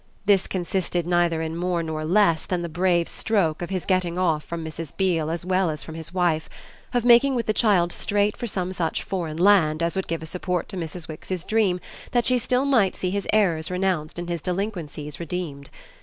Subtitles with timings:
[0.25, 4.17] This consisted neither in more nor in less than the brave stroke of his getting
[4.17, 4.97] off from Mrs.
[4.97, 6.49] Beale as well as from his wife
[6.91, 10.25] of making with the child straight for some such foreign land as would give a
[10.25, 11.07] support to Mrs.
[11.07, 11.79] Wix's dream
[12.13, 12.33] that she
[12.65, 15.69] might still see his errors renounced and his delinquencies redeemed.